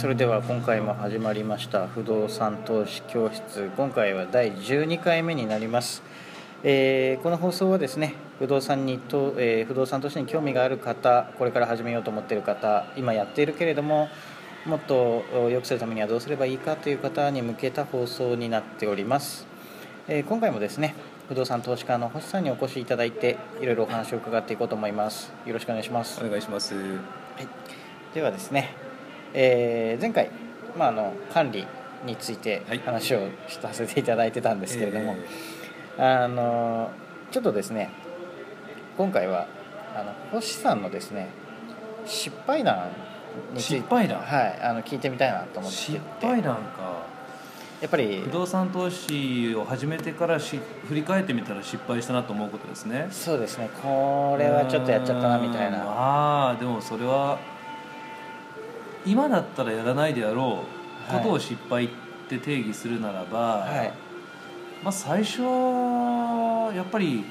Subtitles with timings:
[0.00, 3.70] それでは今回も始まりました不動産投資教室。
[3.76, 6.02] 今回は第12回目になります、
[6.62, 14.08] えーこの放送はですね不動産にと、えー不動産投資に興味がある方これから始めようと思っている方今やっているけれども
[14.64, 19.46] もっとお良くするためにはどうすればいいかという方に向けた放送になっております、
[20.08, 20.94] えー今回もですね
[21.28, 25.30] 不動産投資家の星さんにお越しいただいていろいろお話を伺っていこうと思います。
[25.44, 26.24] よろしくお願いします。
[26.24, 26.74] お願いします。
[26.74, 27.46] はい、
[28.14, 28.74] ではですね、
[29.34, 30.30] えー前回、
[30.76, 31.66] まあ、あの管理
[32.04, 32.78] についてはい。
[32.78, 35.16] 話をさせていただいてたんですけれども、
[35.98, 36.90] あの
[37.30, 37.90] ちょっとですね
[38.96, 39.46] 今回は
[39.94, 41.28] あの星さんのですね
[42.06, 42.90] 失敗談
[43.54, 44.20] について失敗談？
[44.20, 45.82] はい、あの聞いてみたいなと思ってて。
[45.84, 47.10] 失敗談か。
[47.80, 53.08] やっぱり不動産投資を始めてからし振り返ってみたら失敗したなと思うことですね。
[53.10, 53.70] そうですね。
[53.82, 55.72] これはちょっとやっちゃったなみたいうん。
[55.72, 57.38] なああでもそれは
[59.06, 60.64] 今だったらやらないであろ
[61.08, 61.88] うことを失敗っ
[62.28, 63.92] て定義するならば、はい。
[64.82, 67.24] まあ最初はやっぱり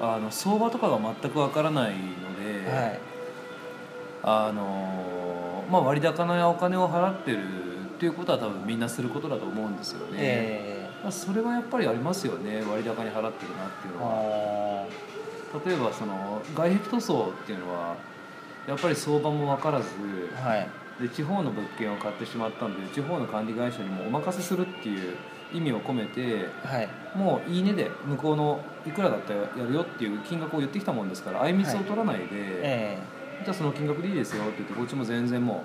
[0.00, 2.70] あの相場とかが全くわからないので。
[2.70, 3.10] はい。
[4.22, 14.84] あのまあ、割高なお金を払ってるっていうことは多分みんなすることだと思うんですよね、えまあ、それはやっぱりありますよね割高に払ってるなっていうーのは。
[14.84, 14.86] あ
[15.66, 17.96] 例えばその外壁塗装っていうのは
[18.66, 20.68] やっぱり相場も分からずーはい。
[21.00, 25.16] で地方の物件を買ってしまったんで地方の管理会社にもお任せするっていう
[25.52, 26.88] 意味を込めてはい。
[27.16, 32.98] もういいねで向こうのいくらだったらやるよっていう金額を言ってきたもんですからあいみつを取らないで、え
[33.44, 35.64] じゃあその金額でいいですよって言ってこっちも全然も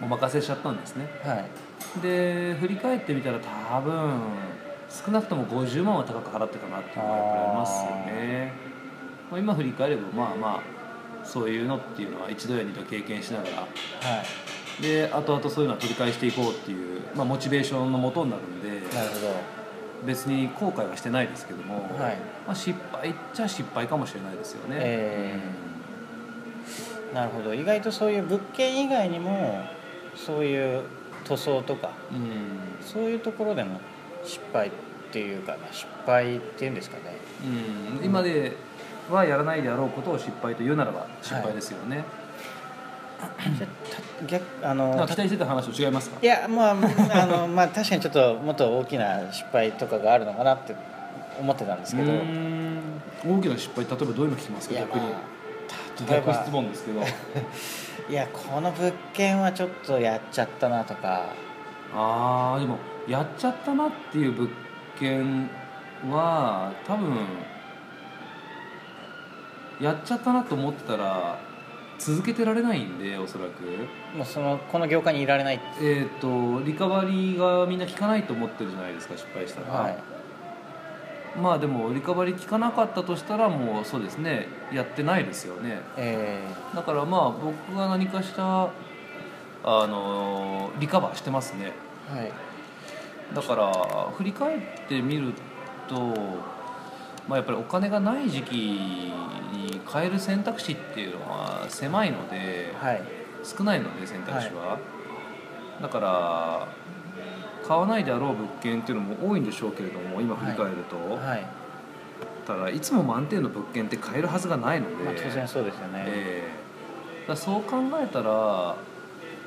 [0.00, 1.08] うお任せしちゃったんですね。
[1.24, 1.50] ーはい。
[2.02, 4.20] で振り返ってみたら多分
[4.88, 8.52] 少なくとも50万は高く払ってたなっていうのがやっぱりありますよね
[9.30, 10.79] まあ、今振り返ればまあまあ
[11.30, 13.56] そういうのっていうのは一度や二度経験しながら。
[13.60, 13.66] は
[14.78, 14.82] い。
[14.82, 19.60] で後々そういうのは取り返していこうっていう、まあ、モチベーションのもとになるんでなるほど。
[20.06, 22.16] 別に後悔はしてないですけども、はい。
[22.46, 25.40] まあ、失敗っちゃ失敗かもしれないですよね、え
[27.12, 27.52] なるほど。
[27.52, 29.66] 意外とそういう物件以外にも
[30.14, 30.82] そういう
[31.24, 32.24] 塗装とかうん、うん
[32.80, 33.78] そういうところでの
[34.24, 34.70] 失敗っ
[35.12, 37.16] ていうかな失敗っていうんですかね。
[37.98, 38.56] うん、今で
[39.12, 42.04] はやらないであろうことを失敗と言うならば失敗ですよね、
[43.56, 46.18] じゃあた逆あの期待してた話と違いますか？
[46.22, 46.76] いやまあ
[47.12, 50.74] あの まあ確かにちょっともっと大きな失敗とかがあるのかなって
[51.38, 52.12] 思ってたんですけど。
[53.22, 54.74] 大きな失敗例えばどういうの聞きますか？
[54.76, 57.02] 逆に、まあ例えば逆質問ですけど。
[58.08, 61.26] いやこの物件はちょっとやっちゃったなとか。
[61.94, 64.48] ああでもやっちゃったなっていう物
[64.98, 65.50] 件
[66.10, 67.16] は多分
[69.80, 71.38] やっちゃったなと思ってたら
[71.98, 73.62] 続けてられないんでおそらく。
[74.16, 79.98] もうそのこの業界にいられないえっ、とリカバリーがみんな効かないと思ってるじゃないですか失敗したら、はい。
[81.40, 85.80] まあでもリカバリー効かなかったとしたらもうそうですねやってないですよね。
[85.96, 86.42] え
[86.74, 88.70] だからまあ僕が何かした
[89.62, 91.72] あのリカバーしてますね。
[92.12, 92.32] ーはい。
[93.34, 95.32] だから振り返ってみる
[95.88, 96.16] と、
[97.28, 103.02] まあ、やっぱりお金がない時期に変える選択肢っていうのは狭いのではい。
[103.42, 104.78] 少ないので選択肢は、
[105.80, 106.68] だから
[107.66, 111.46] 買わないであろう物件っていうのも多いんでしょうけれども今振り返ると、はい、
[112.46, 116.48] ただいつも満点の物件って買えるはずがないので、まあ、当然そうですよね、え
[117.24, 117.28] え。
[117.28, 118.76] だそう考えたら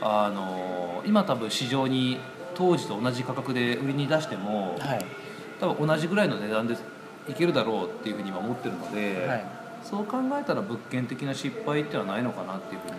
[0.00, 2.18] あの今多分市場に
[2.54, 5.06] 当時と同じ価格で売りに出してもはい。
[5.60, 6.76] 多分同じぐらいの値段で
[7.28, 9.44] いけるだろうっていうふうに今思ってるので、はい。
[9.82, 12.96] そう考えたら物件的な失敗っていうのはないのかなっていうふうに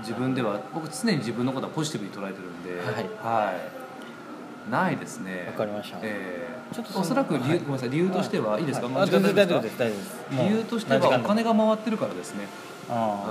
[0.00, 3.44] 自分では僕常に自分のことはポジティブに捉えてるんで、はい。
[3.44, 4.70] はい。
[4.70, 5.44] ないですね。
[5.46, 5.98] わかりました。
[6.02, 6.74] ええ。
[6.74, 7.58] ちょっとおそらく理由、はい。
[7.58, 10.24] ごめんなさい理由としては、い、いですか、もうあ時間全然大丈夫です大丈夫です。
[10.30, 12.46] 理由としてはお金が回ってるからですね。
[12.88, 13.24] あ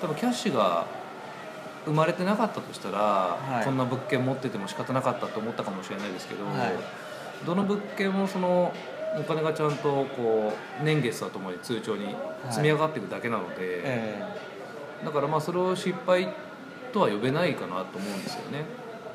[0.00, 0.86] 多分キャッシュが
[1.84, 3.64] 生まれてなかったとしたら、い。
[3.64, 7.09] こんな物件持ってても仕方なかったと思ったかもしれないですけど、はい
[7.46, 8.72] どの物件もその
[9.18, 12.14] お金がちゃんとこう年月とともに通帳に
[12.50, 14.22] 積み上がっていくだけなので、ーえ。
[15.04, 16.28] だからまあそれを失敗
[16.92, 18.64] とは呼べないかなと思うんですよね。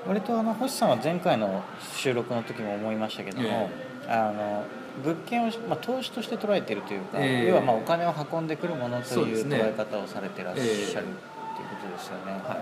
[0.05, 1.63] ー割とあの星さんは前回の
[1.93, 3.69] 収録の時も思いましたけども、
[4.07, 4.63] あの
[5.03, 7.49] 物件を、まあ、投資として捉えているというか、ええ。
[7.49, 12.57] 要はまあお金を運んでくるものという捉え方をされてらっしゃるっていうええことですよね、は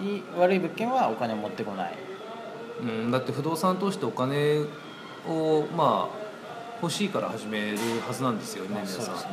[0.00, 0.16] い。
[0.16, 1.94] い悪い物件はお金を持ってこない
[2.80, 4.62] うん、だって不動産投資ってお金
[5.28, 6.24] をまあ
[6.82, 9.30] 欲しいから始めるはずなんですよねまあ皆さん、そうですね。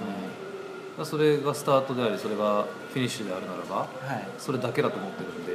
[1.04, 3.88] それがスタートでありそれがフィニッシュであるならばはい。
[4.38, 5.54] それだけだと思ってるんで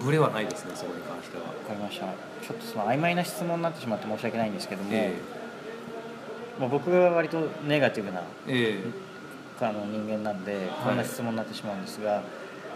[0.00, 1.42] ブレはないですねそこに関しては。
[1.44, 2.06] わかりました。
[2.06, 5.14] ちょっとその曖昧な質問になってしまって申し訳ないんですけども、え
[6.58, 8.82] まあ、僕は割とネガティブなえ
[9.60, 9.64] え。
[9.64, 12.22] あの人間なんでこんな質問になってしまうんですが、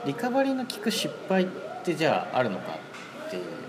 [0.06, 1.46] リカバリーの効く失敗っ
[1.82, 2.78] てじゃああるのか
[3.26, 3.42] っていう。
[3.42, 3.67] え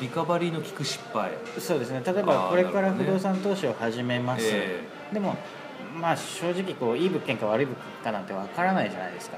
[0.00, 1.32] リカバリーの効く失敗。
[1.58, 2.02] そうですね。
[2.04, 4.82] 例えばこれから不動産投資を始めます、え
[5.12, 5.36] でも
[5.94, 9.36] まあ正直こういい物件か悪い物件かなんてわからないじゃないですか。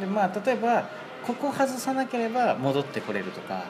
[0.00, 0.88] でまあ例えば
[1.26, 3.64] ここ外さなければ戻ってこれるとか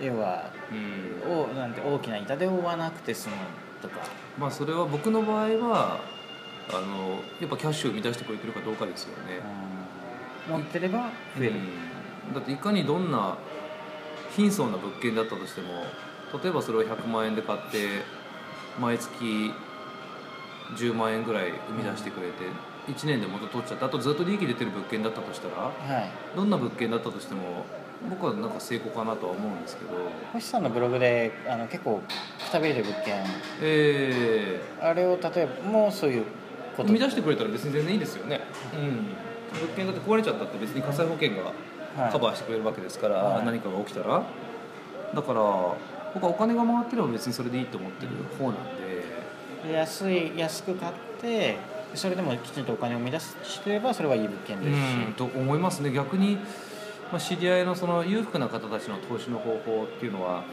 [0.00, 3.36] 要はうん、うんおなんて大きな痛手を負わなくて済む
[3.80, 4.00] とか。
[4.38, 6.00] まあそれは僕の場合は
[6.70, 9.40] あのやっぱキャッシュを生み出してくれてるかどうかですよね、
[10.48, 11.54] 持ってれば増える、
[12.28, 12.34] うん。
[12.34, 13.36] だっていかにどんな
[14.36, 15.84] 貧相な物件だったとしても
[16.42, 18.02] 例えばそれを100万円で買って
[18.80, 19.52] 毎月
[20.76, 22.44] 10万円ぐらい生み出してくれて
[22.88, 26.10] 1年で元取っちゃってあとずっと利益出てる物件だったとしたらはい。
[26.34, 27.64] どんな物件だったとしても
[28.10, 29.90] 僕はなんか成功かなとは思うんですけど。
[30.32, 33.24] 星さんのブログであの結構くたびれてる物件。
[33.60, 36.24] えあれを例えばもうそういう
[36.76, 36.84] こと。
[36.84, 38.40] ー生み出してくれたら別に全然いいですよね、
[38.74, 41.54] うん、物件だって壊れちゃったって別に火災保険がはい
[41.96, 43.46] カバーしてくれるわけですから、はい。
[43.46, 44.22] 何かが起きたら。
[45.14, 45.40] だから
[46.14, 51.56] 僕はお金が回ってれば別にそれでいいと思ってる方なんで、安い安く買って
[51.94, 55.90] それでもきちんとお金を生み出してればそれはいい物件ですし、うんと思いますね。
[55.90, 56.36] 逆に、
[57.10, 60.44] まあ、知り合いのその裕福な方たちの投資の方法っていうのは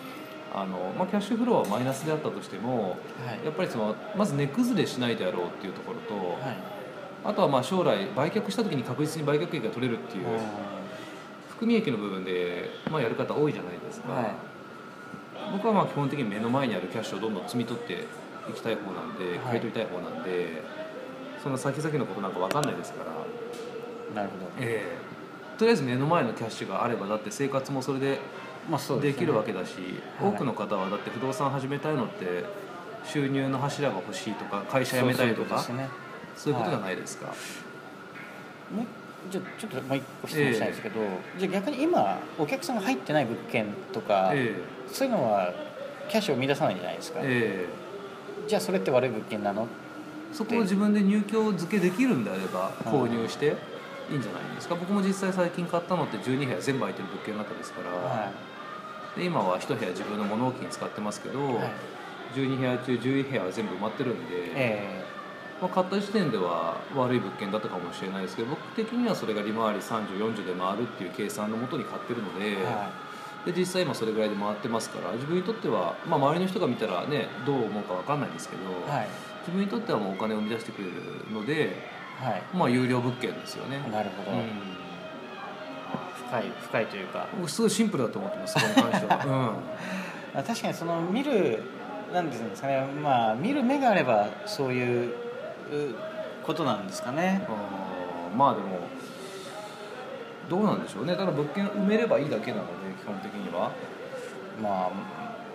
[0.54, 2.90] あの、まあ、キャッシュフローはマイナスであったとしても
[3.26, 3.46] はい。
[3.46, 6.58] やっぱりそのまず値崩れしないであろうっていうところと、はい。
[7.26, 10.26] あとはまあ将来売却した時に確実に売却益が取れるっていう
[11.60, 14.32] 含み益の部分で、まあ、やる方多いじゃないですか、はい。
[15.52, 18.06] 僕はまあ基本的に目の前にあるキャッシュをどんどん積み取って
[18.50, 19.40] いきたい方なんで、はい。
[19.40, 20.64] 買い取りたい方なんで
[21.44, 23.12] その先々のことなんか分かんないですから、
[24.16, 24.52] なるほど。
[24.62, 25.58] ええ。
[25.58, 28.20] とりあえず目の前のキャッシュがあればだって生活もそれで
[29.02, 29.74] できるわけだし、
[30.22, 30.30] はい。
[30.30, 32.46] 多くの方はだって不動産始めたいのって
[33.04, 35.74] 収入の柱が欲しいとか会社辞めたいとかそ
[36.50, 37.62] ういうことじゃないですか、とです
[38.72, 38.86] ねもう
[39.32, 41.00] じゃあちょっともう一個質問したいんですけど、
[41.38, 44.56] じゃあ逆に今お客さんが入ってない物件とか、え
[44.92, 45.54] そういうのは
[46.08, 48.48] キャッシュを生み出さないじゃないですか、ええ。
[48.48, 49.68] じゃあそれって悪い物件なの？
[50.32, 52.92] えそこを自分で入居付けできるんであればうん。
[53.04, 53.58] 購入して
[54.12, 54.76] いいんじゃないですか。
[54.76, 58.32] 僕も実際最近買ったのって12部屋全部空いてる物件の中ですから、は
[59.16, 61.72] で今は1部屋自分の物置に使ってますけど、い、はい、
[62.36, 65.04] 12部屋中11部屋は全部埋まってるんで、え
[65.62, 72.90] まあ、買った時点では悪い物件だったかもしれないですけど僕的にはそれが利回り3040で回るっていう計算のもとに買ってるので,、えは
[73.46, 79.08] で実際今それぐらいで回ってますから自分にとっては、まあ、周りの人が見たらねどう思うか分かんないんですけど、いはい。
[79.40, 80.94] 自分にとってはもうお金を生み出してくれる
[81.34, 81.76] ので
[82.22, 82.44] はい。
[82.54, 83.80] まあ有料物件ですよね。
[83.92, 84.46] なるほど、うん。
[86.28, 87.28] 深い深いというか。
[87.38, 89.56] 僕すごいシンプルだと思ってますそこに関しては、
[90.36, 91.64] あ確かにその見る
[92.14, 95.29] なんですかねまあ見る目があればそういうう
[96.44, 97.48] ことなんですかね。
[98.32, 98.80] うん、まあでも
[100.50, 101.16] どうなんでしょうね。
[101.16, 102.72] ただ物件埋めればいいだけなので
[103.02, 103.72] 基本的には。
[104.62, 104.92] まあ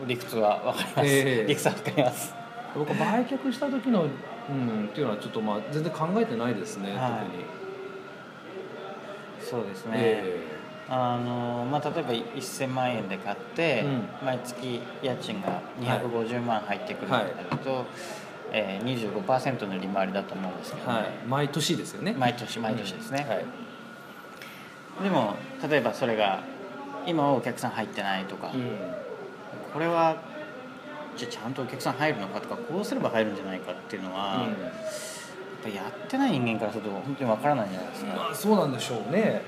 [0.07, 1.47] 理屈はわかります、ええ。
[1.47, 2.35] 理屈はわかります。
[2.75, 7.11] 僕は売却した時の、うん、っていうのはちょっとまあ全然考えてないですね、はい。
[7.11, 7.45] 特に、
[9.41, 10.55] そうですね、え
[10.89, 13.85] あのまあ、例えば1000万円で買って、
[14.23, 17.31] う毎月家賃が250万入ってくるとなる
[17.65, 17.87] と、
[18.57, 20.99] えー、25%の利回りだと思うんですけど、ね。
[20.99, 22.15] えはい、毎年ですよね。
[22.17, 25.03] 毎年毎年ですね、はい。
[25.03, 25.35] でも
[25.69, 26.45] 例えばそれが
[27.05, 28.79] 今はお客さん入ってないとか、うん。
[29.73, 30.19] これは
[31.17, 34.53] じゃあちゃんとお客さん入るのかとかこうすれば入るんじゃないかっていうのは、やっ
[35.65, 39.43] ぱやってない人間からすると本当にわからないんじゃないですか、まあそうなんでしょうね。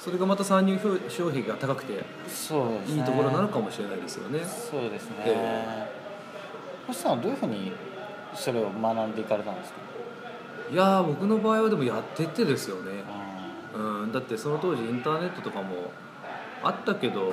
[0.00, 0.78] それがまた参入
[1.08, 4.40] 消費が高くていいところなのかもしれないですよね。
[4.44, 5.88] そうですね、え。
[6.88, 7.72] 星さんはどういうふうに
[8.36, 9.78] それを学んでいかれたんですか、
[10.70, 13.02] いやー僕の場合はでもやってってですよね。
[13.74, 15.90] ううん、だってその当時インターネットとかも
[16.62, 17.30] あったけど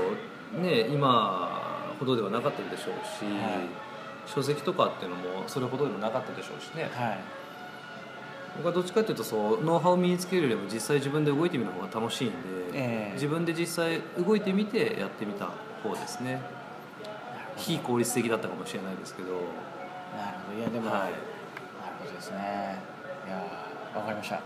[0.62, 3.68] ね今ほどではなかったでしょうし、はい。
[4.26, 6.84] 書籍とかっていうのもそれほどでもなかったでしょうしね。
[6.84, 7.20] んはい。
[8.58, 12.36] 僕はどっちかっていうとそうノウハウを身につけるよりも実際自分で動いてみる方が楽しいんで、
[12.74, 13.14] ええ。
[13.14, 15.50] 自分で実際動いてみてやってみた
[15.82, 16.42] 方ですね。
[17.56, 19.30] 非効率的だったかもしれないですけど
[20.18, 20.60] なるほど。
[20.60, 21.02] いやでも、はい。
[21.02, 21.14] なる
[22.00, 22.38] ほどですね。
[23.28, 24.42] いやーわかりました。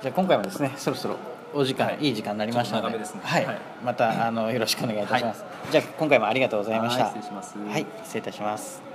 [0.00, 1.16] じゃあ今回もですねそろそろ
[1.54, 1.98] お時間、はい。
[2.00, 3.04] い、い時間になりましたのでね。
[3.22, 3.58] はい、はい。
[3.84, 7.04] またあのよろしくお願いいたします、じゃあ今回もありがとうございました。
[7.04, 7.58] はい失礼します。
[7.58, 8.87] はい失礼いたします